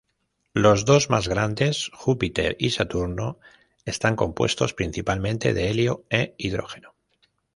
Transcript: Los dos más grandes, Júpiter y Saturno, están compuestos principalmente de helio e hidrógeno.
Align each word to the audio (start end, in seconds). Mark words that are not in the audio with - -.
Los 0.55 0.85
dos 0.85 1.11
más 1.11 1.27
grandes, 1.27 1.91
Júpiter 1.93 2.55
y 2.59 2.71
Saturno, 2.71 3.37
están 3.85 4.15
compuestos 4.15 4.73
principalmente 4.73 5.53
de 5.53 5.69
helio 5.69 6.05
e 6.09 6.33
hidrógeno. 6.39 6.95